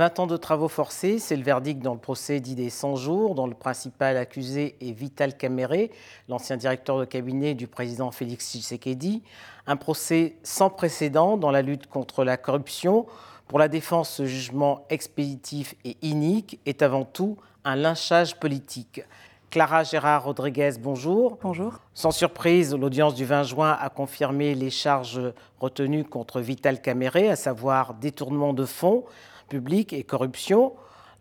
20 0.00 0.18
ans 0.20 0.26
de 0.26 0.38
travaux 0.38 0.68
forcés, 0.68 1.18
c'est 1.18 1.36
le 1.36 1.42
verdict 1.42 1.82
dans 1.82 1.92
le 1.92 2.00
procès 2.00 2.40
dit 2.40 2.54
des 2.54 2.70
100 2.70 2.96
jours, 2.96 3.34
dont 3.34 3.46
le 3.46 3.52
principal 3.52 4.16
accusé 4.16 4.74
est 4.80 4.92
Vital 4.92 5.36
Caméré, 5.36 5.90
l'ancien 6.26 6.56
directeur 6.56 6.98
de 6.98 7.04
cabinet 7.04 7.52
du 7.52 7.66
président 7.66 8.10
Félix 8.10 8.50
Tshisekedi. 8.50 9.22
Un 9.66 9.76
procès 9.76 10.36
sans 10.42 10.70
précédent 10.70 11.36
dans 11.36 11.50
la 11.50 11.60
lutte 11.60 11.86
contre 11.86 12.24
la 12.24 12.38
corruption. 12.38 13.04
Pour 13.46 13.58
la 13.58 13.68
défense, 13.68 14.08
ce 14.08 14.24
jugement 14.24 14.86
expéditif 14.88 15.74
et 15.84 15.98
inique 16.00 16.60
est 16.64 16.80
avant 16.80 17.04
tout 17.04 17.36
un 17.66 17.76
lynchage 17.76 18.40
politique. 18.40 19.02
Clara 19.50 19.82
Gérard 19.82 20.24
Rodriguez, 20.24 20.70
bonjour. 20.80 21.36
Bonjour. 21.42 21.74
Sans 21.92 22.12
surprise, 22.12 22.74
l'audience 22.74 23.14
du 23.14 23.26
20 23.26 23.42
juin 23.42 23.76
a 23.78 23.90
confirmé 23.90 24.54
les 24.54 24.70
charges 24.70 25.20
retenues 25.58 26.04
contre 26.04 26.40
Vital 26.40 26.80
Caméré, 26.80 27.28
à 27.28 27.36
savoir 27.36 27.92
détournement 27.92 28.54
de 28.54 28.64
fonds 28.64 29.04
et 29.52 30.04
corruption. 30.04 30.72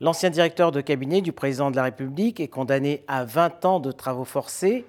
L'ancien 0.01 0.29
directeur 0.29 0.71
de 0.71 0.81
cabinet 0.81 1.21
du 1.21 1.31
président 1.31 1.71
de 1.71 1.75
la 1.75 1.83
République 1.83 2.39
est 2.39 2.47
condamné 2.47 3.03
à 3.07 3.25
20 3.25 3.65
ans 3.65 3.79
de 3.79 3.91
travaux 3.91 4.25
forcés. 4.25 4.85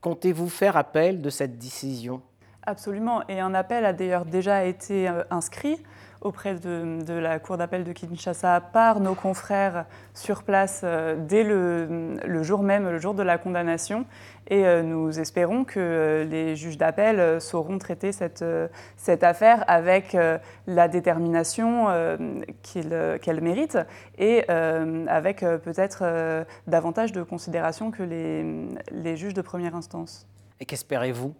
Comptez-vous 0.00 0.48
faire 0.48 0.76
appel 0.76 1.20
de 1.20 1.30
cette 1.30 1.58
décision? 1.58 2.22
Absolument, 2.64 3.26
et 3.28 3.40
un 3.40 3.54
appel 3.54 3.84
a 3.84 3.92
d'ailleurs 3.92 4.24
déjà 4.24 4.64
été 4.64 5.08
euh, 5.08 5.24
inscrit 5.30 5.78
auprès 6.22 6.54
de, 6.54 7.12
la 7.12 7.38
Cour 7.38 7.56
d'appel 7.56 7.84
de 7.84 7.92
Kinshasa 7.92 8.60
par 8.60 9.00
nos 9.00 9.14
confrères 9.14 9.86
sur 10.14 10.42
place 10.42 10.82
euh, 10.84 11.16
dès 11.18 11.44
le, 11.44 12.42
jour 12.42 12.62
même, 12.62 12.88
le 12.88 12.98
jour 12.98 13.14
de 13.14 13.22
la 13.22 13.38
condamnation. 13.38 14.06
Et 14.48 14.66
euh, 14.66 14.82
nous 14.82 15.18
espérons 15.18 15.64
que 15.64 15.78
euh, 15.78 16.24
les 16.24 16.56
juges 16.56 16.78
d'appel 16.78 17.40
sauront 17.40 17.78
traiter 17.78 18.12
cette, 18.12 18.44
affaire 19.22 19.64
avec 19.66 20.16
la 20.66 20.88
détermination 20.88 21.88
qu'elle 22.62 23.40
mérite 23.40 23.78
et 24.18 24.48
avec 24.48 25.40
peut-être 25.40 26.44
davantage 26.66 27.12
de 27.12 27.22
considération 27.22 27.90
que 27.90 28.02
les 28.02 29.16
juges 29.16 29.34
de 29.34 29.42
première 29.42 29.74
instance. 29.74 30.26
Et 30.60 30.64
qu'espérez-vous? 30.64 31.34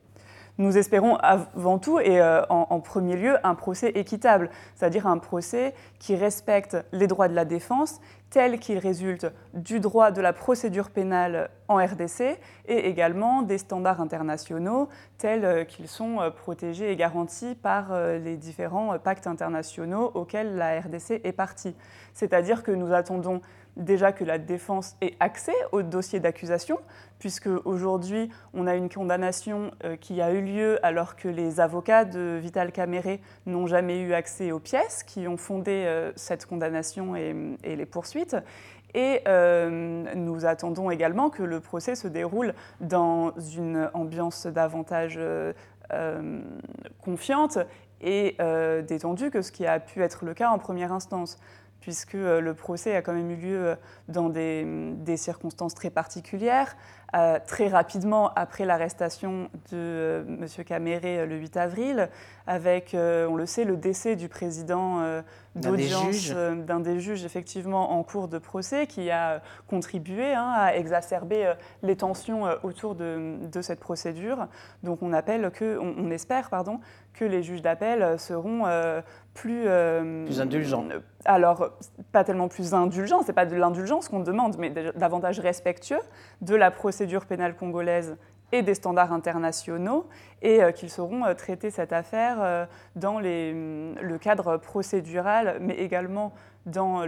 Nous 0.59 0.77
espérons 0.77 1.17
avant 1.17 1.79
tout 1.79 1.99
et 1.99 2.21
euh, 2.21 2.45
en, 2.49 2.81
premier 2.81 3.17
lieu 3.17 3.37
un 3.43 3.55
procès 3.55 3.91
équitable, 3.95 4.51
c'est-à-dire 4.75 5.07
un 5.07 5.19
procès 5.19 5.75
qui 5.99 6.15
respecte 6.15 6.77
les 6.93 7.07
droits 7.07 7.29
de 7.29 7.35
la 7.35 7.45
défense 7.45 8.01
tels 8.29 8.59
qu'ils 8.59 8.79
résultent 8.79 9.31
du 9.55 9.81
droit 9.81 10.11
de 10.11 10.21
la 10.21 10.33
procédure 10.33 10.91
pénale 10.91 11.51
en 11.69 11.77
RDC 11.77 12.39
et 12.67 12.89
également 12.89 13.43
des 13.43 13.59
standards 13.59 14.01
internationaux 14.01 14.89
tels 15.19 15.45
euh, 15.45 15.65
qu'ils 15.65 15.89
sont 15.89 16.21
euh, 16.21 16.31
protégés 16.31 16.93
et 16.93 16.97
garantis 16.97 17.55
par 17.55 17.93
les 17.95 18.37
différents 18.37 18.99
pactes 18.99 19.27
internationaux 19.27 20.11
auxquels 20.15 20.57
la 20.57 20.81
RDC 20.81 21.21
est 21.25 21.33
partie. 21.33 21.75
C'est-à-dire 22.15 22.63
que 22.63 22.73
nous 22.73 22.93
attendons 22.93 23.41
déjà 23.77 24.13
que 24.13 24.25
la 24.25 24.39
défense 24.39 24.97
ait 25.01 25.15
accès 25.21 25.55
au 25.73 25.83
dossier 25.83 26.21
d'accusation, 26.21 26.79
puisque 27.19 27.49
aujourd'hui 27.65 28.31
on 28.55 28.67
a 28.67 28.75
une 28.75 28.89
condamnation 28.89 29.71
euh, 29.85 29.97
qui 29.97 30.21
a 30.21 30.33
eu 30.33 30.43
lieu 30.43 30.85
alors 30.85 31.17
que 31.17 31.29
les 31.29 31.61
avocats 31.61 32.05
de 32.05 32.39
Vital 32.41 32.73
Caméré 32.73 33.21
n'ont 33.47 33.67
jamais 33.67 34.01
eu 34.01 34.13
accès 34.13 34.53
aux 34.53 34.59
pièces 34.59 35.03
qui 35.03 35.27
ont 35.29 35.37
fondé 35.37 35.85
euh, 35.87 36.13
cette 36.17 36.47
condamnation 36.47 37.17
et, 37.17 37.35
les 37.65 37.87
poursuites. 37.87 38.37
Et 38.95 39.23
euh, 39.27 40.05
nous 40.15 40.45
attendons 40.45 40.91
également 40.91 41.31
que 41.31 41.43
le 41.43 41.61
procès 41.61 41.95
se 41.95 42.09
déroule 42.09 42.55
dans 42.81 43.33
une 43.57 43.89
ambiance 43.95 44.47
davantage 44.47 45.19
confiante 47.03 47.59
et 48.01 48.37
détendue 48.87 49.31
que 49.31 49.43
ce 49.43 49.53
qui 49.53 49.67
a 49.67 49.81
pu 49.81 50.03
être 50.03 50.25
le 50.25 50.35
cas 50.35 50.51
en 50.51 50.59
première 50.59 50.93
instance 50.93 51.39
puisque 51.83 52.15
euh, 52.15 52.41
le 52.41 52.55
procès 52.55 52.97
a 52.97 53.03
quand 53.03 53.13
même 53.13 53.31
eu 53.31 53.37
lieu 53.37 53.67
euh, 53.67 53.75
dans 54.09 54.31
des, 54.31 55.17
circonstances 55.17 55.75
très 55.75 55.91
particulières. 55.91 56.75
Euh, 57.15 57.39
très 57.47 57.69
rapidement 57.69 58.33
après 58.37 58.65
l'arrestation 58.65 59.51
de 59.71 60.25
M. 60.27 60.47
Caméré 60.65 61.27
le 61.27 61.37
8 61.37 61.57
avril, 61.59 62.09
avec, 62.47 62.97
on 62.97 63.37
le 63.37 63.45
sait, 63.45 63.65
le 63.65 63.77
décès 63.77 64.17
du 64.17 64.31
président 64.31 65.03
d'audience 65.55 66.31
d'un 66.31 66.81
des, 66.81 67.01
juges 67.01 67.27
effectivement 67.27 67.93
en 67.93 68.03
cours 68.03 68.29
de 68.29 68.39
procès, 68.39 68.87
qui 68.87 69.11
a 69.11 69.43
contribué 69.69 70.33
hein, 70.33 70.51
à 70.57 70.75
exacerber 70.75 71.53
les 71.83 71.97
tensions 71.97 72.45
autour 72.63 72.95
de, 72.95 73.61
cette 73.61 73.81
procédure. 73.81 74.49
Donc 74.83 75.03
on 75.03 75.13
appelle 75.13 75.51
que, 75.51 75.79
on, 75.79 76.11
espère 76.11 76.49
pardon, 76.49 76.81
que 77.15 77.25
les 77.25 77.43
juges 77.43 77.63
d'appel 77.63 78.19
seront 78.19 78.65
plus, 79.35 79.65
plus 79.65 80.41
indulgents. 80.41 80.87
alors, 81.25 81.71
pas 82.11 82.25
tellement 82.25 82.49
plus 82.49 82.75
indulgent, 82.75 83.23
c'est 83.23 83.33
pas 83.33 83.47
de 83.47 83.57
l'indulgence 83.57 84.09
qu'on 84.09 84.21
demande, 84.21 84.57
mais 84.59 84.71
davantage 84.71 85.41
respectueux 85.41 86.01
de 86.41 86.55
la 86.55 86.71
procédure 86.71 87.27
pénale 87.27 87.55
congolaise 87.57 88.17
et 88.53 88.63
des 88.63 88.75
standards 88.75 89.13
internationaux, 89.13 90.07
et 90.43 90.63
euh, 90.63 90.71
qu'ils 90.73 90.91
sauront 90.91 91.25
euh, 91.25 91.35
traiter 91.35 91.71
cette 91.71 91.93
affaire 91.93 92.37
euh, 92.41 92.67
dans 92.97 93.19
mm, 93.19 94.01
le 94.01 94.19
cadre 94.21 94.59
procédural, 94.59 95.57
mais 95.61 95.75
également 95.75 96.35
dans 96.67 97.05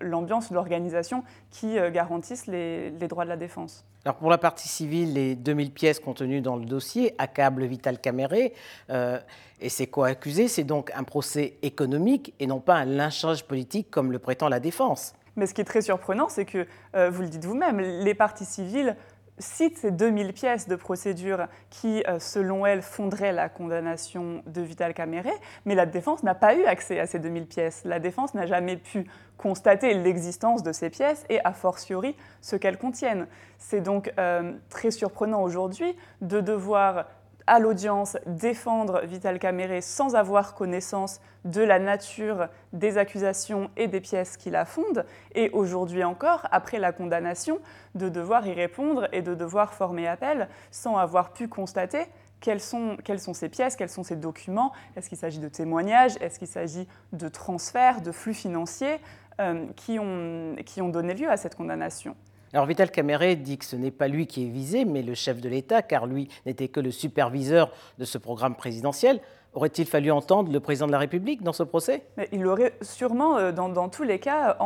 l'ambiance, 0.00 0.50
l'organisation 0.50 1.22
qui 1.50 1.76
garantissent 1.92 2.46
les, 2.46 2.90
droits 2.90 3.24
de 3.24 3.30
la 3.30 3.36
défense. 3.36 3.84
Alors 4.04 4.16
pour 4.16 4.30
la 4.30 4.38
partie 4.38 4.68
civile, 4.68 5.14
les 5.14 5.34
2000 5.34 5.72
pièces 5.72 6.00
contenues 6.00 6.40
dans 6.40 6.56
le 6.56 6.64
dossier 6.64 7.14
accablent 7.18 7.64
Vital 7.64 7.98
Caméré 7.98 8.52
et 8.88 9.68
ses 9.68 9.86
co-accusés. 9.86 10.48
C'est 10.48 10.64
donc 10.64 10.90
un 10.94 11.04
procès 11.04 11.58
économique 11.62 12.34
et 12.40 12.46
non 12.46 12.60
pas 12.60 12.74
un 12.74 12.84
lynchage 12.84 13.44
politique 13.44 13.90
comme 13.90 14.10
le 14.10 14.18
prétend 14.18 14.48
la 14.48 14.60
défense. 14.60 15.14
Mais 15.36 15.46
ce 15.46 15.54
qui 15.54 15.60
est 15.60 15.64
très 15.64 15.82
surprenant, 15.82 16.28
c'est 16.28 16.44
que, 16.44 16.66
vous 17.10 17.22
le 17.22 17.28
dites 17.28 17.44
vous-même, 17.44 17.80
les 17.80 18.14
parties 18.14 18.44
civiles 18.44 18.96
cite 19.40 19.78
ces 19.78 19.90
2000 19.90 20.32
pièces 20.32 20.68
de 20.68 20.76
procédure 20.76 21.46
qui, 21.70 22.04
euh, 22.06 22.18
selon 22.18 22.66
elle, 22.66 22.82
fonderaient 22.82 23.32
la 23.32 23.48
condamnation 23.48 24.42
de 24.46 24.60
Vital 24.60 24.94
Caméré, 24.94 25.32
mais 25.64 25.74
la 25.74 25.86
défense 25.86 26.22
n'a 26.22 26.34
pas 26.34 26.54
eu 26.54 26.64
accès 26.64 27.00
à 27.00 27.06
ces 27.06 27.18
2000 27.18 27.46
pièces. 27.46 27.82
La 27.84 27.98
défense 27.98 28.34
n'a 28.34 28.46
jamais 28.46 28.76
pu 28.76 29.06
constater 29.36 29.94
l'existence 29.94 30.62
de 30.62 30.72
ces 30.72 30.90
pièces 30.90 31.24
et, 31.30 31.40
a 31.44 31.52
fortiori, 31.52 32.14
ce 32.42 32.56
qu'elles 32.56 32.78
contiennent. 32.78 33.26
C'est 33.58 33.80
donc 33.80 34.12
euh, 34.18 34.52
très 34.68 34.90
surprenant 34.90 35.42
aujourd'hui 35.42 35.96
de 36.20 36.40
devoir 36.40 37.06
à 37.50 37.58
l'audience 37.58 38.16
défendre 38.26 39.00
Vital 39.02 39.40
Caméré 39.40 39.80
sans 39.80 40.14
avoir 40.14 40.54
connaissance 40.54 41.20
de 41.44 41.60
la 41.60 41.80
nature 41.80 42.46
des 42.72 42.96
accusations 42.96 43.72
et 43.76 43.88
des 43.88 44.00
pièces 44.00 44.36
qui 44.36 44.50
la 44.50 44.64
fondent, 44.64 45.04
et 45.34 45.50
aujourd'hui 45.50 46.04
encore, 46.04 46.46
après 46.52 46.78
la 46.78 46.92
condamnation, 46.92 47.58
de 47.96 48.08
devoir 48.08 48.46
y 48.46 48.52
répondre 48.52 49.08
et 49.10 49.20
de 49.20 49.34
devoir 49.34 49.74
former 49.74 50.06
appel 50.06 50.48
sans 50.70 50.96
avoir 50.96 51.32
pu 51.32 51.48
constater 51.48 52.06
quelles 52.38 52.60
sont, 52.60 52.96
ces 53.34 53.48
pièces, 53.48 53.74
quels 53.74 53.88
sont 53.88 54.04
ces 54.04 54.14
documents, 54.14 54.72
est-ce 54.94 55.08
qu'il 55.08 55.18
s'agit 55.18 55.40
de 55.40 55.48
témoignages, 55.48 56.12
est-ce 56.20 56.38
qu'il 56.38 56.46
s'agit 56.46 56.86
de 57.12 57.28
transferts, 57.28 58.00
de 58.00 58.12
flux 58.12 58.32
financiers 58.32 59.00
euh, 59.40 59.66
qui 59.74 59.98
ont 59.98 60.88
donné 60.88 61.14
lieu 61.14 61.28
à 61.28 61.36
cette 61.36 61.56
condamnation? 61.56 62.14
Alors 62.52 62.66
Vital 62.66 62.90
Caméré 62.90 63.36
dit 63.36 63.58
que 63.58 63.64
ce 63.64 63.76
n'est 63.76 63.92
pas 63.92 64.08
lui 64.08 64.26
qui 64.26 64.44
est 64.44 64.48
visé, 64.48 64.84
mais 64.84 65.02
le 65.02 65.14
chef 65.14 65.40
de 65.40 65.48
l'État, 65.48 65.82
car 65.82 66.06
lui 66.06 66.28
n'était 66.46 66.68
que 66.68 66.80
le 66.80 66.90
superviseur 66.90 67.70
de 67.98 68.04
ce 68.04 68.18
programme 68.18 68.56
présidentiel. 68.56 69.20
Aurait-il 69.52 69.86
fallu 69.86 70.10
entendre 70.10 70.52
le 70.52 70.60
président 70.60 70.86
de 70.86 70.92
la 70.92 70.98
République 70.98 71.42
dans 71.42 71.52
ce 71.52 71.62
procès? 71.62 72.04
Il 72.32 72.46
aurait 72.46 72.74
sûrement, 72.82 73.36
euh, 73.38 73.52
dans, 73.52 73.88
tous 73.88 74.02
les 74.02 74.18
cas, 74.18 74.56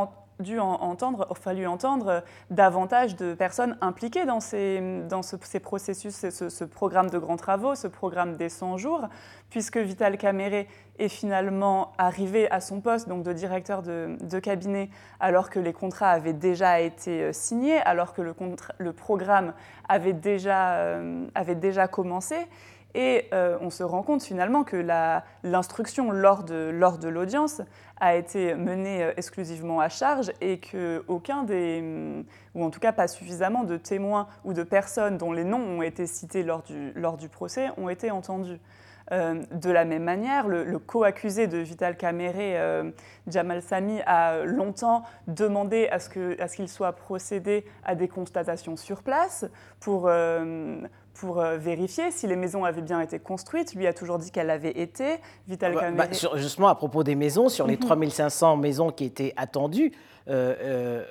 dû 0.40 0.58
entendre, 0.58 1.28
fallu 1.34 1.66
entendre 1.66 2.22
davantage 2.50 3.16
de 3.16 3.34
personnes 3.34 3.76
impliquées 3.80 4.24
dans 4.24 4.40
ces, 4.40 4.80
processus, 5.62 6.28
ce, 6.28 6.64
programme 6.64 7.10
de 7.10 7.18
grands 7.18 7.36
travaux, 7.36 7.74
ce 7.74 7.86
programme 7.86 8.36
des 8.36 8.48
100 8.48 8.78
jours, 8.78 9.08
puisque 9.50 9.76
Vital 9.76 10.18
Caméré 10.18 10.68
est 10.98 11.08
finalement 11.08 11.92
arrivé 11.98 12.50
à 12.50 12.60
son 12.60 12.80
poste 12.80 13.08
donc 13.08 13.22
de 13.22 13.32
directeur 13.32 13.82
de, 13.82 14.38
cabinet 14.38 14.90
alors 15.20 15.50
que 15.50 15.60
les 15.60 15.72
contrats 15.72 16.10
avaient 16.10 16.32
déjà 16.32 16.80
été 16.80 17.22
euh, 17.22 17.32
signés, 17.32 17.78
alors 17.78 18.12
que 18.12 18.22
le, 18.22 18.34
le 18.78 18.92
programme 18.92 19.54
avait 19.88 20.12
déjà, 20.12 20.74
euh, 20.74 21.26
avait 21.34 21.54
déjà 21.54 21.88
commencé. 21.88 22.36
Et 22.94 23.26
euh, 23.32 23.58
on 23.60 23.70
se 23.70 23.82
rend 23.82 24.02
compte 24.02 24.22
finalement 24.22 24.62
que 24.62 24.76
l'instruction 25.42 26.12
lors 26.12 26.44
de, 26.44 26.70
lors 26.72 26.98
de 26.98 27.08
l'audience 27.08 27.60
a 27.98 28.14
été 28.14 28.54
menée 28.54 29.02
euh, 29.02 29.12
exclusivement 29.16 29.80
à 29.80 29.88
charge 29.88 30.32
et 30.40 30.60
qu'aucun 30.60 31.42
des, 31.42 32.24
ou 32.54 32.64
en 32.64 32.70
tout 32.70 32.80
cas 32.80 32.92
pas 32.92 33.08
suffisamment 33.08 33.64
de 33.64 33.76
témoins 33.76 34.28
ou 34.44 34.52
de 34.52 34.62
personnes 34.62 35.18
dont 35.18 35.32
les 35.32 35.44
noms 35.44 35.78
ont 35.78 35.82
été 35.82 36.06
cités 36.06 36.44
lors 36.44 36.62
du, 36.62 36.92
lors 36.94 37.16
du 37.16 37.28
procès 37.28 37.70
ont 37.78 37.88
été 37.88 38.12
entendus. 38.12 38.60
De 39.10 39.70
la 39.70 39.84
même 39.84 40.04
manière, 40.04 40.48
le, 40.48 40.78
co-accusé 40.78 41.46
de 41.46 41.58
Vital 41.58 41.96
Kamere, 41.96 42.92
Jamal 43.26 43.62
Sami, 43.62 44.00
a 44.06 44.44
longtemps 44.44 45.02
demandé 45.26 45.88
à 45.88 45.98
ce 45.98 46.56
qu'il 46.56 46.68
soit 46.68 46.92
procédé 46.92 47.64
à 47.84 47.94
des 47.94 48.08
constatations 48.08 48.76
sur 48.76 49.02
place 49.02 49.44
pour 49.80 50.08
pour 51.14 51.40
euh, 51.40 51.56
vérifier 51.56 52.10
si 52.10 52.26
les 52.26 52.36
maisons 52.36 52.64
avaient 52.64 52.82
bien 52.82 53.00
été 53.00 53.18
construites. 53.18 53.74
Lui 53.74 53.86
a 53.86 53.92
toujours 53.92 54.18
dit 54.18 54.30
qu'elles 54.30 54.50
avaient 54.50 54.78
été. 54.78 55.16
Vital 55.48 55.76
ah 55.80 55.90
bah, 55.92 56.06
bah, 56.06 56.36
justement, 56.36 56.68
à 56.68 56.74
propos 56.74 57.04
des 57.04 57.14
maisons, 57.14 57.48
sur 57.48 57.66
les 57.66 57.76
3500 57.76 58.56
mhm. 58.56 58.62
maisons 58.62 58.90
qui 58.90 59.04
étaient 59.04 59.32
attendues 59.36 59.92
euh, 60.28 60.54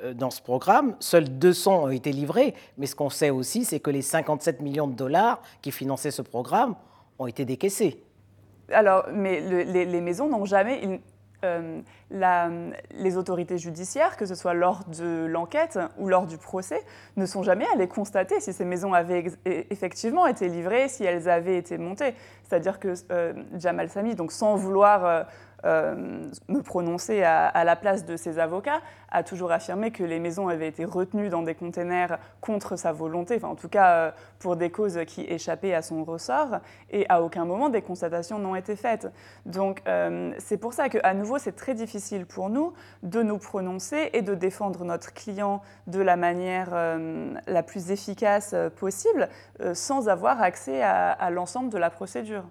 euh, 0.04 0.14
dans 0.14 0.30
ce 0.30 0.42
programme, 0.42 0.96
seuls 1.00 1.30
200 1.30 1.84
ont 1.84 1.90
été 1.90 2.12
livrés. 2.12 2.54
Mais 2.78 2.86
ce 2.86 2.96
qu'on 2.96 3.10
sait 3.10 3.30
aussi, 3.30 3.66
c'est 3.66 3.80
que 3.80 3.90
les 3.90 4.02
57 4.02 4.62
millions 4.62 4.88
de 4.88 4.96
dollars 4.96 5.42
qui 5.62 5.72
finançaient 5.72 6.12
ce 6.12 6.22
programme 6.22 6.76
ont 7.20 7.28
été 7.28 7.46
décaissés. 7.46 8.04
Alors, 8.72 9.06
mais 9.12 9.42
les, 9.42 10.02
maisons 10.02 10.30
n'ont 10.30 10.46
jamais, 10.46 11.02
euh, 11.44 11.82
les 12.92 13.18
autorités 13.18 13.58
judiciaires, 13.58 14.16
que 14.18 14.26
ce 14.26 14.36
soit 14.36 14.54
lors 14.54 14.84
de 14.86 15.26
l'enquête 15.26 15.80
ou 15.98 16.08
lors 16.08 16.26
du 16.26 16.38
procès, 16.38 16.82
ne 17.18 17.26
sont 17.26 17.44
jamais 17.44 17.66
allées 17.74 17.88
constater 17.88 18.40
si 18.40 18.54
ces 18.54 18.66
maisons 18.66 18.94
avaient 18.94 19.26
effectivement 19.46 20.26
été 20.28 20.48
livrées, 20.48 20.88
si 20.88 21.04
elles 21.04 21.30
avaient 21.30 21.58
été 21.58 21.78
montées. 21.78 22.14
C'est-à-dire 22.44 22.80
que 22.80 22.94
euh, 23.12 23.34
Jamal 23.58 23.90
Sami, 23.90 24.16
donc 24.16 24.32
sans 24.32 24.56
vouloir 24.56 25.06
euh, 25.06 25.24
euh, 25.66 26.26
me 26.50 26.62
prononcer 26.62 27.24
à, 27.24 27.64
la 27.64 27.76
place 27.76 28.06
de 28.06 28.18
ses 28.18 28.40
avocats, 28.40 28.82
a 29.12 29.24
toujours 29.24 29.52
affirmé 29.52 29.92
que 29.92 30.04
les 30.04 30.20
maisons 30.20 30.48
avaient 30.48 30.68
été 30.68 30.84
retenues 30.84 31.30
dans 31.30 31.42
des 31.42 31.56
containers 31.56 32.18
contre 32.42 32.76
sa 32.76 32.92
volonté, 32.92 33.36
enfin 33.38 33.50
en 33.50 33.56
tout 33.56 33.70
cas 33.70 33.92
euh, 33.92 34.12
pour 34.40 34.56
des 34.56 34.70
causes 34.72 35.00
qui 35.08 35.22
échappaient 35.22 35.74
à 35.74 35.82
son 35.82 36.04
ressort, 36.04 36.60
et 36.90 37.06
à 37.10 37.22
aucun 37.22 37.46
moment 37.46 37.70
des 37.70 37.82
constatations 37.82 38.40
n'ont 38.40 38.56
été 38.56 38.76
faites. 38.76 39.08
Donc 39.46 39.82
euh, 39.88 40.34
c'est 40.38 40.58
pour 40.58 40.74
ça 40.74 40.90
qu'à 40.90 41.14
nouveau 41.14 41.38
c'est 41.38 41.56
très 41.56 41.76
difficile 41.76 42.26
pour 42.26 42.50
nous 42.50 42.74
de 43.04 43.22
nous 43.24 43.38
prononcer 43.38 44.10
et 44.14 44.22
de 44.22 44.36
défendre 44.36 44.84
notre 44.84 45.14
client 45.14 45.62
de 45.88 46.02
la 46.02 46.18
manière 46.18 46.70
la 47.48 47.64
plus 47.64 47.92
efficace 47.92 48.56
possible 48.78 49.30
sans 49.74 50.10
avoir 50.10 50.42
accès 50.42 50.82
à 50.82 51.30
l'ensemble 51.30 51.70
de 51.70 51.78
la 51.78 51.90
procédure. 51.90 52.44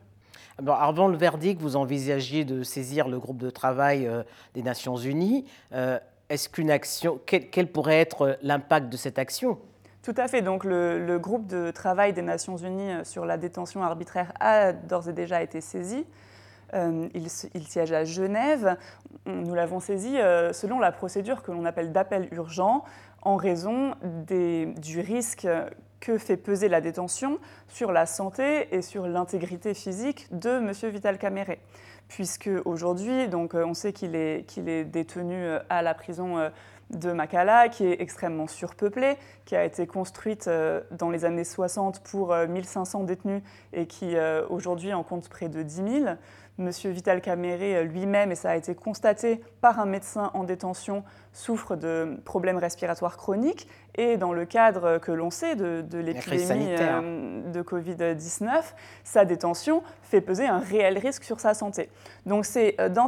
Avant 0.67 1.09
le 1.09 1.17
verdict, 1.17 1.61
vous 1.61 1.77
envisagiez 1.77 2.45
de 2.45 2.63
saisir 2.63 3.09
le 3.09 3.19
groupe 3.19 3.39
de 3.39 3.51
travail 3.51 4.07
euh, 4.07 4.23
des 4.55 4.63
Nations 4.63 4.97
Unies. 4.97 5.45
Euh, 5.73 5.99
est-ce 6.29 6.49
qu'une 6.49 6.71
action, 6.71 7.21
quel, 7.27 7.67
pourrait 7.67 8.01
être 8.01 8.39
l'impact 8.43 8.89
de 8.89 8.97
cette 8.97 9.19
action? 9.19 9.59
Tout 10.03 10.15
à 10.17 10.29
fait. 10.29 10.43
Donc, 10.43 10.65
le, 10.65 11.19
groupe 11.19 11.47
de 11.47 11.71
travail 11.71 12.13
des 12.13 12.23
Nations 12.23 12.57
Unies 12.57 12.93
euh, 12.93 13.05
sur 13.05 13.25
la 13.25 13.37
détention 13.37 13.83
arbitraire 13.83 14.33
a 14.41 14.73
d'ores 14.73 15.09
et 15.09 15.13
déjà 15.13 15.43
été 15.43 15.61
saisi. 15.61 16.07
Il, 16.73 17.29
siège 17.31 17.93
à 17.93 18.05
Genève. 18.05 18.77
Nous 19.27 19.55
l'avons 19.55 19.81
saisi 19.81 20.17
selon 20.53 20.79
la 20.79 20.93
procédure 20.93 21.43
que 21.43 21.53
l'on 21.53 21.65
appelle 21.65 21.93
d'appel 21.93 22.29
urgent 22.33 22.85
en 23.23 23.37
raison 23.37 23.95
du 24.03 25.01
risque 25.01 25.47
que 26.03 26.19
fait 26.19 26.37
peser 26.37 26.69
la 26.69 26.81
détention 26.81 27.39
sur 27.69 27.93
la 27.93 28.07
santé 28.07 28.75
et 28.75 28.83
sur 28.83 29.07
l'intégrité 29.07 29.73
physique 29.73 30.27
de 30.33 30.51
M. 30.51 30.73
Vital 30.91 31.17
Caméré. 31.17 31.61
Puisque 32.09 32.51
aujourd'hui, 32.65 33.13
euh, 33.13 33.65
on 33.65 33.73
sait 33.73 33.93
qu'il 33.93 34.17
est, 34.17 34.45
qu'il 34.47 34.69
est 34.69 34.85
détenu 34.85 35.37
euh, 35.37 35.61
à 35.71 35.81
la 35.81 35.95
prison 35.95 36.39
euh, 36.39 36.51
de 36.91 37.13
Makala, 37.13 37.69
qui 37.69 37.87
est 37.87 38.03
extrêmement 38.03 38.49
surpeuplée, 38.49 39.17
qui 39.45 39.55
a 39.55 39.65
été 39.65 39.87
construite 39.87 40.51
dans 40.91 41.09
les 41.09 41.25
années 41.25 41.45
60 41.45 42.01
pour 42.01 42.37
1500 42.37 43.05
détenus 43.05 43.43
et 43.73 43.87
qui 43.87 44.15
aujourd'hui 44.51 44.93
en 44.93 45.03
compte 45.03 45.31
près 45.31 45.49
de 45.49 45.63
10 45.63 45.75
000. 45.75 46.17
Monsieur 46.59 46.91
Vital 46.91 47.23
Caméré 47.23 47.77
euh, 47.77 47.83
lui-même, 47.83 48.31
et 48.31 48.35
ça 48.35 48.51
a 48.51 48.57
été 48.57 48.75
constaté 48.75 49.41
par 49.63 49.81
un 49.81 49.87
médecin 49.87 50.31
en 50.35 50.45
détention, 50.45 51.03
souffre 51.33 51.77
de 51.77 52.21
problèmes 52.27 52.59
respiratoires 52.59 53.17
chroniques. 53.17 53.67
Et 53.95 54.19
dans 54.19 54.35
le 54.35 54.45
cadre 54.45 54.99
que 54.99 55.13
l'on 55.13 55.31
sait 55.31 55.57
de, 55.57 55.83
l'épidémie 55.99 56.75
euh, 56.79 57.51
de 57.51 57.63
Covid-19, 57.63 58.51
sa 59.03 59.25
détention 59.25 59.83
fait 60.03 60.21
peser 60.21 60.47
un 60.47 60.59
réel 60.59 60.99
risque 60.99 61.25
sur 61.25 61.41
sa 61.41 61.55
santé. 61.55 61.89
Donc 62.27 62.45
c'est 62.45 62.77
euh, 62.81 62.91
dans, 62.91 63.07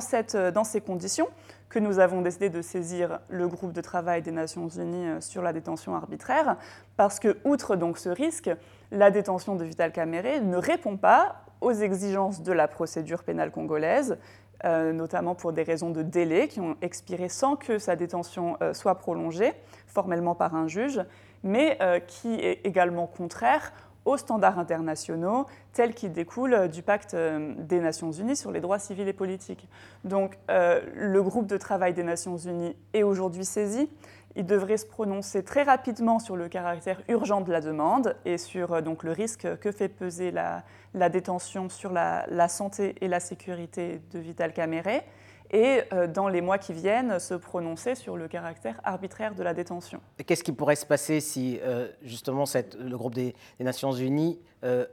dans 0.52 0.64
ces 0.64 0.80
conditions 0.80 1.28
que 1.68 1.78
nous 1.78 1.98
avons 1.98 2.22
décidé 2.22 2.48
de 2.48 2.62
saisir 2.62 3.18
le 3.28 3.46
groupe 3.48 3.72
de 3.72 3.80
travail 3.80 4.22
des 4.22 4.30
Nations 4.30 4.68
Unies 4.68 5.20
sur 5.20 5.42
la 5.42 5.52
détention 5.52 5.94
arbitraire, 5.94 6.56
parce 6.96 7.18
que, 7.18 7.36
outre 7.44 7.74
donc 7.74 7.98
ce 7.98 8.08
risque, 8.08 8.48
la 8.92 9.10
détention 9.10 9.56
de 9.56 9.64
Vital 9.64 9.90
Caméré 9.90 10.40
ne 10.40 10.56
répond 10.56 10.96
pas 10.96 11.43
aux 11.60 11.72
exigences 11.72 12.42
de 12.42 12.52
la 12.52 12.68
procédure 12.68 13.24
pénale 13.24 13.50
congolaise, 13.50 14.18
euh, 14.64 14.92
notamment 14.92 15.34
pour 15.34 15.52
des 15.52 15.62
raisons 15.62 15.90
de 15.90 16.02
délai 16.02 16.48
qui 16.48 16.60
ont 16.60 16.76
expiré 16.80 17.28
sans 17.28 17.56
que 17.56 17.78
sa 17.78 17.96
détention 17.96 18.56
euh, 18.62 18.72
soit 18.72 18.94
prolongée 18.94 19.52
formellement 19.86 20.34
par 20.34 20.54
un 20.54 20.68
juge, 20.68 21.02
mais 21.42 21.76
euh, 21.82 22.00
qui 22.00 22.34
est 22.34 22.60
également 22.64 23.06
contraire 23.06 23.72
aux 24.06 24.16
standards 24.16 24.58
internationaux 24.58 25.46
tels 25.72 25.94
qu'ils 25.94 26.12
découlent 26.12 26.68
du 26.68 26.82
pacte 26.82 27.16
des 27.16 27.80
Nations 27.80 28.12
Unies 28.12 28.36
sur 28.36 28.52
les 28.52 28.60
droits 28.60 28.78
civils 28.78 29.08
et 29.08 29.14
politiques. 29.14 29.66
Donc 30.04 30.36
le 30.50 31.22
groupe 31.22 31.46
de 31.46 31.56
travail 31.56 31.94
des 31.94 32.02
Nations 32.02 32.36
Unies 32.36 32.76
est 32.92 33.02
aujourd'hui 33.02 33.46
saisi 33.46 33.88
il 34.36 34.46
devrait 34.46 34.76
se 34.76 34.86
prononcer 34.86 35.42
très 35.42 35.62
rapidement 35.62 36.18
sur 36.18 36.36
le 36.36 36.48
caractère 36.48 37.00
urgent 37.08 37.40
de 37.40 37.52
la 37.52 37.60
demande 37.60 38.16
et 38.24 38.38
sur 38.38 38.72
euh, 38.72 38.80
donc, 38.80 39.02
le 39.02 39.12
risque 39.12 39.46
que 39.58 39.72
fait 39.72 39.88
peser 39.88 40.30
la, 40.30 40.64
détention 41.08 41.68
sur 41.68 41.92
la, 41.92 42.48
santé 42.48 42.94
et 43.00 43.08
la 43.08 43.20
sécurité 43.20 44.00
de 44.12 44.18
Vital 44.18 44.52
Caméré 44.52 45.02
et 45.50 45.82
euh, 45.92 46.06
dans 46.06 46.28
les 46.28 46.40
mois 46.40 46.58
qui 46.58 46.72
viennent 46.72 47.18
se 47.18 47.34
prononcer 47.34 47.94
sur 47.94 48.16
le 48.16 48.26
caractère 48.28 48.80
arbitraire 48.82 49.34
de 49.34 49.42
la 49.42 49.54
détention. 49.54 50.00
Qu'est-ce 50.26 50.42
qui 50.42 50.52
pourrait 50.52 50.76
se 50.76 50.86
passer 50.86 51.20
si 51.20 51.60
euh, 51.62 51.88
justement 52.02 52.46
cette, 52.46 52.74
le 52.74 52.96
groupe 52.96 53.14
des, 53.14 53.34
Nations 53.60 53.92
Unies 53.92 54.40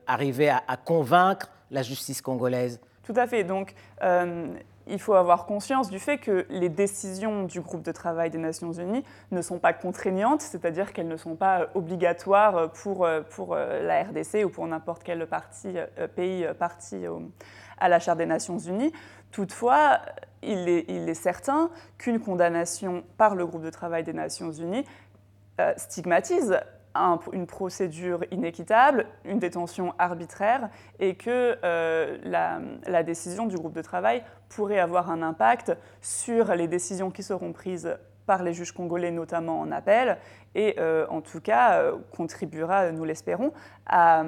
arrivait 0.05 0.49
à, 0.49 0.61
à, 0.67 0.75
convaincre 0.75 1.49
la 1.71 1.81
justice 1.81 2.21
congolaise? 2.21 2.79
Tout 3.03 3.13
à 3.15 3.25
fait. 3.25 3.43
Donc 3.45 3.73
il 4.87 4.99
faut 4.99 5.13
avoir 5.13 5.45
conscience 5.45 5.89
du 5.89 5.99
fait 5.99 6.17
que 6.17 6.45
les 6.49 6.69
décisions 6.69 7.43
du 7.43 7.61
groupe 7.61 7.83
de 7.83 7.91
travail 7.91 8.29
des 8.29 8.37
Nations 8.37 8.71
Unies 8.71 9.03
ne 9.31 9.41
sont 9.41 9.59
pas 9.59 9.73
contraignantes, 9.73 10.41
c'est-à-dire 10.41 10.93
qu'elles 10.93 11.07
ne 11.07 11.17
sont 11.17 11.35
pas 11.35 11.67
obligatoires 11.75 12.71
pour, 12.71 13.07
pour 13.29 13.55
la 13.55 14.03
RDC 14.03 14.43
ou 14.45 14.49
pour 14.49 14.67
n'importe 14.67 15.03
quel 15.03 15.27
pays 16.15 16.47
parti 16.57 17.05
à 17.77 17.89
la 17.89 17.99
Charte 17.99 18.17
des 18.17 18.25
Nations 18.25 18.57
Unies. 18.57 18.91
Toutefois, 19.31 19.99
il 20.43 20.67
est, 20.69 21.13
certain 21.13 21.69
qu'une 21.97 22.19
condamnation 22.19 23.03
par 23.17 23.35
le 23.35 23.45
groupe 23.45 23.63
de 23.63 23.69
travail 23.69 24.03
des 24.03 24.13
Nations 24.13 24.51
Unies 24.51 24.85
euh, 25.59 25.73
une 27.33 27.47
procédure 27.47 28.23
inéquitable, 28.31 29.05
une 29.25 29.39
détention 29.39 29.93
arbitraire, 29.97 30.69
et 30.99 31.15
que 31.15 31.57
euh, 31.63 32.17
la, 32.23 33.03
décision 33.03 33.45
du 33.45 33.55
groupe 33.55 33.73
de 33.73 33.81
travail 33.81 34.23
pourrait 34.49 34.79
avoir 34.79 35.09
un 35.09 35.21
impact 35.21 35.75
sur 36.01 36.53
les 36.55 36.67
décisions 36.67 37.11
qui 37.11 37.23
seront 37.23 37.53
prises 37.53 37.97
par 38.25 38.43
les 38.43 38.53
juges 38.53 38.71
congolais, 38.71 39.11
notamment 39.11 39.59
en 39.59 39.71
appel, 39.71 40.17
et 40.53 40.75
euh, 40.79 41.05
en 41.09 41.21
tout 41.21 41.41
cas 41.41 41.81
euh, 41.81 41.95
contribuera, 42.15 42.91
nous 42.91 43.03
l'espérons, 43.03 43.51
à, 43.87 44.23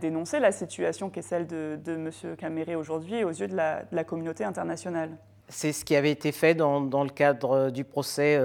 dénoncer 0.00 0.40
la 0.40 0.52
situation 0.52 1.08
qui 1.08 1.20
est 1.20 1.22
celle 1.22 1.46
de, 1.46 1.78
M. 1.86 2.10
Caméré 2.36 2.74
aujourd'hui 2.74 3.24
aux 3.24 3.30
yeux 3.30 3.48
de 3.48 3.56
la, 3.56 4.04
communauté 4.04 4.44
internationale. 4.44 5.10
C'est 5.48 5.72
ce 5.72 5.84
qui 5.84 5.94
avait 5.94 6.10
été 6.10 6.32
fait 6.32 6.54
dans 6.54 6.80
le 6.80 7.10
cadre 7.10 7.70
du 7.70 7.84
procès 7.84 8.38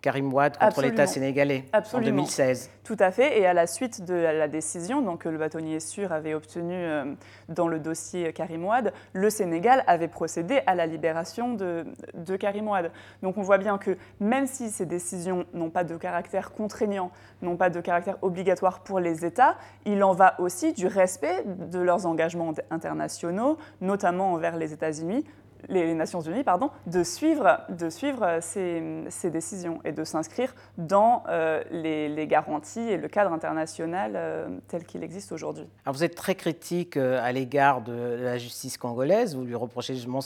Karim 0.00 0.32
Ouad 0.32 0.56
contre 0.56 0.82
l'État 0.82 1.06
sénégalais 1.06 1.64
en 1.92 2.00
2016. 2.00 2.70
Tout 2.84 2.96
à 2.98 3.10
fait. 3.10 3.38
Et 3.38 3.46
à 3.46 3.52
la 3.52 3.66
suite 3.66 4.04
de 4.04 4.14
la 4.14 4.48
décision 4.48 5.02
donc, 5.02 5.22
que 5.22 5.28
le 5.28 5.38
bâtonnier 5.38 5.80
sûr 5.80 6.12
avait 6.12 6.34
obtenue 6.34 6.74
euh, 6.74 7.04
dans 7.48 7.68
le 7.68 7.78
dossier 7.78 8.32
Karim 8.32 8.64
Ouad, 8.64 8.92
le 9.12 9.30
Sénégal 9.30 9.84
avait 9.86 10.08
procédé 10.08 10.60
à 10.66 10.74
la 10.74 10.86
libération 10.86 11.54
de, 11.54 11.84
de 12.14 12.36
Karim 12.36 12.68
Ouad. 12.68 12.90
Donc 13.22 13.38
on 13.38 13.42
voit 13.42 13.58
bien 13.58 13.78
que 13.78 13.96
même 14.18 14.46
si 14.46 14.70
ces 14.70 14.86
décisions 14.86 15.46
n'ont 15.54 15.70
pas 15.70 15.84
de 15.84 15.96
caractère 15.96 16.52
contraignant, 16.52 17.10
n'ont 17.42 17.56
pas 17.56 17.70
de 17.70 17.80
caractère 17.80 18.16
obligatoire 18.22 18.80
pour 18.80 19.00
les 19.00 19.24
États, 19.24 19.56
il 19.84 20.02
en 20.02 20.12
va 20.12 20.40
aussi 20.40 20.72
du 20.72 20.86
respect 20.86 21.44
de 21.46 21.78
leurs 21.78 22.06
engagements 22.06 22.52
internationaux, 22.70 23.58
notamment 23.80 24.32
envers 24.32 24.56
les 24.56 24.72
États-Unis, 24.72 25.24
les 25.68 25.94
Nations 25.94 26.20
Unies 26.20 26.44
pardon, 26.44 26.70
de 26.86 27.02
suivre, 27.02 27.60
de 27.68 27.90
suivre 27.90 28.38
ces, 28.40 29.30
décisions 29.30 29.80
et 29.84 29.92
de 29.92 30.04
s'inscrire 30.04 30.54
dans 30.78 31.22
euh, 31.28 31.62
les, 31.70 32.26
garanties 32.26 32.80
et 32.80 32.96
le 32.96 33.08
cadre 33.08 33.32
international 33.32 34.12
euh, 34.14 34.48
tel 34.68 34.84
qu'il 34.84 35.02
existe 35.02 35.32
aujourd'hui. 35.32 35.66
Vous 35.86 36.04
êtes 36.04 36.14
très 36.14 36.34
critique 36.34 36.96
euh, 36.96 37.20
à 37.22 37.32
l'égard 37.32 37.82
de 37.82 38.18
la 38.20 38.38
justice 38.38 38.76
congolaise, 38.76 39.36
vous 39.36 39.44
lui 39.44 39.54
reprochez 39.54 39.94
justement 39.94 40.20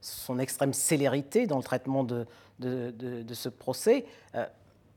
son 0.00 0.38
extrême 0.38 0.72
célérité 0.72 1.46
dans 1.46 1.56
le 1.56 1.62
traitement 1.62 2.04
de 2.04 2.26
ce 2.60 3.48
procès. 3.48 4.04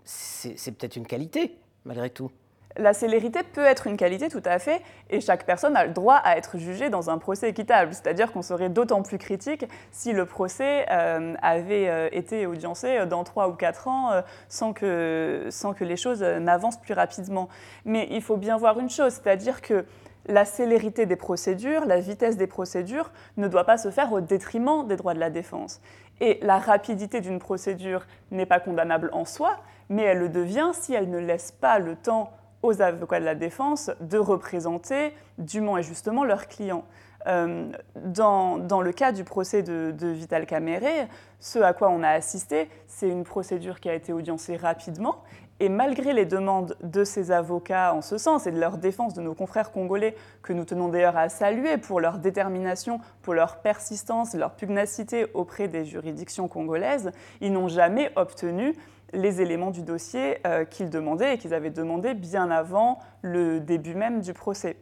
C'est 0.03 0.71
peut-être 0.71 0.95
une 0.95 1.07
qualité, 1.07 1.57
malgré 1.85 2.09
tout. 2.09 2.31
La 2.77 2.93
célérité 2.93 3.41
peut 3.43 3.65
être 3.65 3.87
une 3.87 3.97
qualité 3.97 4.29
tout 4.29 4.41
à 4.45 4.59
fait, 4.59 4.81
et 5.09 5.21
chaque 5.21 5.45
personne 5.45 5.75
a 5.75 5.85
le 5.85 5.93
droit 5.93 6.15
à 6.15 6.37
être 6.37 6.57
jugée 6.57 6.89
dans 6.89 7.09
un 7.09 7.17
procès 7.17 7.49
équitable. 7.49 7.93
C'est-à-dire 7.93 8.31
qu'on 8.31 8.41
serait 8.41 8.69
d'autant 8.69 9.01
plus 9.03 9.17
critique 9.17 9.65
si 9.91 10.13
le 10.13 10.25
procès 10.25 10.85
euh, 10.89 11.35
avait 11.41 11.89
euh, 11.89 12.09
été 12.11 12.45
audiencé 12.45 13.05
dans 13.05 13.23
trois 13.23 13.47
ou 13.49 13.53
quatre 13.53 13.87
ans 13.87 14.11
euh, 14.11 14.21
sans, 14.47 14.73
que, 14.73 15.47
sans 15.49 15.73
que 15.73 15.83
les 15.83 15.97
choses 15.97 16.23
n'avancent 16.23 16.81
plus 16.81 16.93
rapidement. 16.93 17.49
Mais 17.85 18.07
il 18.11 18.21
faut 18.21 18.37
bien 18.37 18.57
voir 18.57 18.79
une 18.79 18.89
chose, 18.89 19.13
c'est-à-dire 19.13 19.61
que 19.61 19.85
la 20.25 20.45
célérité 20.45 21.05
des 21.05 21.17
procédures, 21.17 21.85
la 21.85 21.99
vitesse 21.99 22.37
des 22.37 22.47
procédures 22.47 23.11
ne 23.35 23.47
doit 23.47 23.65
pas 23.65 23.77
se 23.77 23.91
faire 23.91 24.11
au 24.13 24.21
détriment 24.21 24.87
des 24.87 24.95
droits 24.95 25.13
de 25.13 25.19
la 25.19 25.29
défense. 25.29 25.81
Et 26.21 26.39
la 26.41 26.59
rapidité 26.59 27.19
d'une 27.19 27.39
procédure 27.39 28.05
n'est 28.31 28.45
pas 28.45 28.59
condamnable 28.59 29.09
en 29.11 29.25
soi, 29.25 29.57
mais 29.89 30.03
elle 30.03 30.19
le 30.19 30.29
devient 30.29 30.71
si 30.73 30.93
elle 30.93 31.09
ne 31.09 31.17
laisse 31.17 31.51
pas 31.51 31.79
le 31.79 31.95
temps 31.95 32.31
aux 32.63 32.81
avocats 32.81 33.19
de 33.19 33.25
la 33.25 33.35
défense 33.35 33.91
de 33.99 34.17
représenter 34.17 35.13
dûment 35.37 35.77
et 35.77 35.83
justement 35.83 36.23
leurs 36.23 36.47
clients. 36.47 36.85
Euh, 37.27 37.71
dans, 37.95 38.57
dans, 38.57 38.81
le 38.81 38.91
cas 38.91 39.11
du 39.11 39.23
procès 39.23 39.63
de, 39.63 39.93
Vital 40.07 40.45
Caméré, 40.45 41.07
ce 41.39 41.59
à 41.59 41.73
quoi 41.73 41.89
on 41.89 42.03
a 42.03 42.09
assisté, 42.09 42.69
c'est 42.87 43.07
une 43.07 43.23
procédure 43.23 43.79
qui 43.79 43.89
a 43.89 43.93
été 43.93 44.11
audiencée 44.11 44.57
rapidement. 44.57 45.23
Et 45.59 45.69
malgré 45.69 46.11
les 46.13 46.25
demandes 46.25 46.75
de 46.83 47.03
ces 47.05 47.31
avocats 47.31 47.93
en 47.93 48.01
ce 48.01 48.17
sens 48.17 48.47
et 48.47 48.51
de 48.51 48.59
leur 48.59 48.77
défense 48.77 49.13
de 49.13 49.21
nos 49.21 49.33
confrères 49.33 49.71
congolais, 49.71 50.15
que 50.41 50.51
nous 50.51 50.65
tenons 50.65 50.89
d'ailleurs 50.89 51.15
à 51.15 51.29
saluer 51.29 51.77
pour 51.77 52.01
leur 52.01 52.17
détermination, 52.17 52.99
pour 53.21 53.33
leur 53.33 53.57
persistance, 53.57 54.33
leur 54.33 54.55
pugnacité 54.55 55.27
auprès 55.33 55.67
des 55.67 55.85
juridictions 55.85 56.47
congolaises, 56.47 57.11
ils 57.39 57.53
n'ont 57.53 57.69
jamais 57.69 58.11
obtenu 58.15 58.75
les 59.13 59.41
éléments 59.41 59.71
du 59.71 59.81
dossier 59.81 60.37
euh, 60.45 60.65
qu'ils 60.65 60.89
demandaient 60.89 61.35
et 61.35 61.37
qu'ils 61.37 61.53
avaient 61.53 61.69
demandé 61.69 62.13
bien 62.13 62.51
avant 62.51 62.99
le 63.21 63.59
début 63.59 63.95
même 63.95 64.21
du 64.21 64.33
procès. 64.33 64.77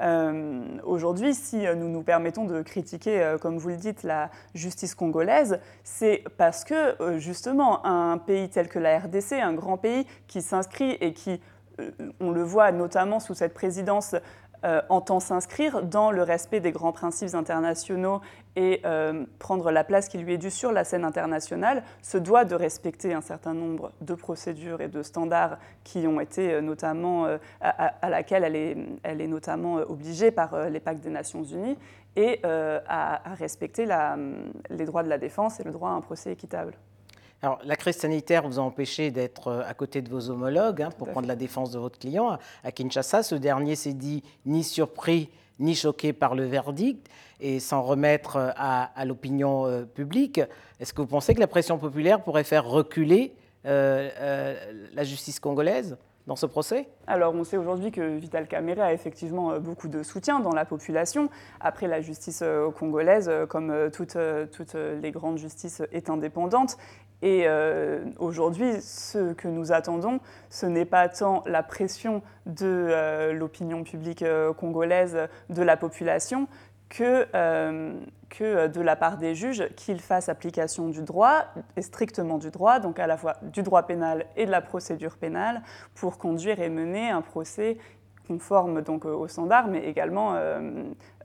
Euh, 0.00 0.62
aujourd'hui, 0.84 1.34
si 1.34 1.64
nous 1.76 1.88
nous 1.88 2.02
permettons 2.02 2.44
de 2.44 2.62
critiquer, 2.62 3.22
euh, 3.22 3.38
comme 3.38 3.58
vous 3.58 3.68
le 3.68 3.76
dites, 3.76 4.02
la 4.02 4.30
justice 4.54 4.94
congolaise, 4.94 5.60
c'est 5.84 6.24
parce 6.38 6.64
que, 6.64 7.18
justement, 7.18 7.84
un 7.84 8.18
pays 8.18 8.48
tel 8.48 8.68
que 8.68 8.78
la 8.78 8.98
RDC, 8.98 9.32
un 9.32 9.52
grand 9.52 9.76
pays 9.76 10.06
qui 10.26 10.42
s'inscrit 10.42 10.96
et 11.00 11.12
qui, 11.12 11.40
on 12.20 12.30
le 12.30 12.42
voit 12.42 12.72
notamment 12.72 13.20
sous 13.20 13.34
cette 13.34 13.54
présidence 13.54 14.14
euh, 14.14 14.20
entend 14.88 15.20
s'inscrire 15.20 15.82
dans 15.82 16.10
le 16.10 16.22
respect 16.22 16.60
des 16.60 16.72
grands 16.72 16.92
principes 16.92 17.34
internationaux 17.34 18.20
et 18.56 18.80
euh, 18.84 19.24
prendre 19.38 19.70
la 19.70 19.84
place 19.84 20.08
qui 20.08 20.18
lui 20.18 20.34
est 20.34 20.38
due 20.38 20.50
sur 20.50 20.72
la 20.72 20.84
scène 20.84 21.04
internationale, 21.04 21.82
se 22.02 22.18
doit 22.18 22.44
de 22.44 22.54
respecter 22.54 23.14
un 23.14 23.20
certain 23.20 23.54
nombre 23.54 23.92
de 24.00 24.14
procédures 24.14 24.80
et 24.80 24.88
de 24.88 25.02
standards 25.02 25.58
qui 25.84 26.06
ont 26.06 26.20
été 26.20 26.52
euh, 26.52 26.60
notamment, 26.60 27.26
à, 27.60 28.10
laquelle 28.10 28.44
elle 29.02 29.20
est, 29.20 29.26
notamment 29.26 29.74
obligée 29.74 30.30
par 30.30 30.68
les 30.68 30.80
pactes 30.80 31.02
des 31.02 31.10
Nations 31.10 31.44
Unies 31.44 31.76
et 32.16 32.40
à, 32.44 33.20
respecter 33.38 33.86
les 34.70 34.84
droits 34.84 35.02
de 35.02 35.08
la 35.08 35.18
défense 35.18 35.60
et 35.60 35.64
le 35.64 35.70
droit 35.70 35.90
à 35.90 35.92
un 35.92 36.00
procès 36.00 36.32
équitable. 36.32 36.74
Alors, 37.44 37.58
la 37.64 37.74
crise 37.74 37.96
sanitaire 37.96 38.46
vous 38.46 38.60
a 38.60 38.62
empêché 38.62 39.10
d'être 39.10 39.48
euh, 39.48 39.62
à 39.66 39.74
côté 39.74 40.00
de 40.00 40.08
vos 40.08 40.30
homologues 40.30 40.80
hein, 40.80 40.90
pour 40.96 41.08
prendre 41.08 41.26
la 41.26 41.34
défense 41.34 41.72
de 41.72 41.78
votre 41.80 41.98
client 41.98 42.38
à 42.62 42.70
Kinshasa. 42.70 43.24
Ce 43.24 43.34
dernier 43.34 43.74
s'est 43.74 43.94
dit 43.94 44.22
ni 44.46 44.62
surpris 44.62 45.28
ni 45.58 45.74
choqué 45.74 46.12
par 46.12 46.36
le 46.36 46.44
verdict 46.44 47.08
et 47.40 47.58
s'en 47.58 47.82
remettre 47.82 48.36
euh, 48.36 48.50
à, 48.54 49.04
l'opinion 49.04 49.66
euh, 49.66 49.82
publique. 49.82 50.40
Est-ce 50.78 50.94
que 50.94 51.02
vous 51.02 51.08
pensez 51.08 51.34
que 51.34 51.40
la 51.40 51.48
pression 51.48 51.78
populaire 51.78 52.22
pourrait 52.22 52.44
faire 52.44 52.64
reculer 52.64 53.34
la 53.64 55.04
justice 55.04 55.38
congolaise 55.38 55.96
dans 56.26 56.34
ce 56.34 56.46
procès? 56.46 56.88
Alors, 57.06 57.32
on 57.32 57.44
sait 57.44 57.56
aujourd'hui 57.56 57.92
que 57.92 58.18
Vital 58.18 58.48
Kamere 58.48 58.80
a 58.80 58.92
effectivement 58.92 59.60
beaucoup 59.60 59.86
de 59.86 60.02
soutien 60.02 60.40
dans 60.40 60.50
la 60.50 60.64
population. 60.64 61.28
Après, 61.60 61.86
la 61.86 62.00
justice 62.00 62.42
congolaise, 62.76 63.30
comme 63.48 63.88
toutes, 63.92 64.18
toutes 64.50 64.74
les 64.74 65.12
grandes 65.12 65.38
justices, 65.38 65.80
est 65.92 66.10
indépendante. 66.10 66.76
Et 67.22 67.44
euh, 67.46 68.04
aujourd'hui, 68.18 68.80
ce 68.80 69.32
que 69.32 69.46
nous 69.46 69.72
attendons, 69.72 70.18
ce 70.50 70.66
n'est 70.66 70.84
pas 70.84 71.08
tant 71.08 71.44
la 71.46 71.62
pression 71.62 72.20
de 72.46 72.66
euh, 72.66 73.32
l'opinion 73.32 73.84
publique 73.84 74.22
euh, 74.22 74.52
congolaise, 74.52 75.16
de 75.48 75.62
la 75.62 75.76
population, 75.76 76.48
que, 76.88 77.26
que 78.28 78.66
de 78.66 78.80
la 78.82 78.96
part 78.96 79.16
des 79.16 79.34
juges 79.34 79.66
qu'ils 79.76 80.00
fassent 80.00 80.28
application 80.28 80.88
du 80.88 81.00
droit, 81.00 81.46
et 81.74 81.80
strictement 81.80 82.36
du 82.36 82.50
droit, 82.50 82.80
donc 82.80 82.98
à 82.98 83.06
la 83.06 83.16
fois 83.16 83.36
du 83.40 83.62
droit 83.62 83.84
pénal 83.84 84.26
et 84.36 84.44
de 84.44 84.50
la 84.50 84.60
procédure 84.60 85.16
pénale, 85.16 85.62
pour 85.94 86.18
conduire 86.18 86.60
et 86.60 86.68
mener 86.68 87.08
un 87.08 87.22
procès 87.22 87.78
conforme 88.26 88.82
donc 88.82 89.04
aux 89.04 89.28
standards, 89.28 89.68
mais 89.68 89.84
également 89.84 90.34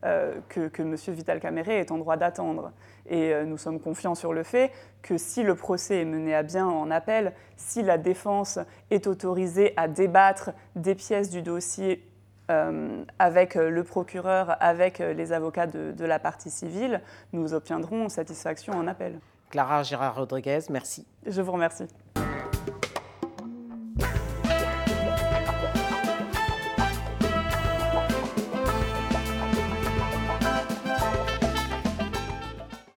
que, 0.02 0.68
que 0.68 0.82
M. 0.82 0.96
Vital 0.96 1.40
Caméré 1.40 1.80
est 1.80 1.92
en 1.92 1.98
droit 1.98 2.18
d'attendre. 2.18 2.72
Et 3.10 3.34
euh, 3.34 3.46
nous 3.46 3.58
sommes 3.58 3.80
confiants 3.80 4.16
sur 4.16 4.34
le 4.34 4.44
fait 4.44 4.72
que 5.02 5.18
si 5.18 5.44
le 5.44 5.56
procès 5.56 6.02
est 6.02 6.06
mené 6.06 6.36
à 6.36 6.44
bien 6.44 6.68
en 6.68 6.92
appel, 6.92 7.34
si 7.56 7.82
la 7.82 7.98
défense 7.98 8.60
est 8.92 9.08
autorisée 9.08 9.74
à 9.78 9.88
débattre 9.88 10.52
des 10.76 10.96
pièces 10.96 11.30
du 11.30 11.42
dossier 11.42 12.04
euh, 12.52 13.04
avec 13.20 13.56
le 13.56 13.84
procureur, 13.84 14.56
avec 14.60 15.00
les 15.00 15.34
avocats 15.34 15.68
de, 15.68 15.92
de, 15.92 16.06
la 16.06 16.20
partie 16.20 16.50
civile, 16.50 17.02
nous 17.34 17.54
obtiendrons 17.54 18.10
satisfaction 18.10 18.74
en 18.74 18.88
appel. 18.88 19.20
Clara 19.50 19.84
Gérard 19.84 20.16
Rodriguez, 20.16 20.60
merci. 20.70 21.06
Je 21.26 21.42
vous 21.42 21.52
remercie. 21.54 21.88